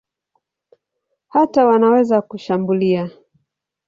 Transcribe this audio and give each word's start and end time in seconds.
Hata 1.27 1.65
wanaweza 1.65 2.21
kushambulia. 2.21 3.09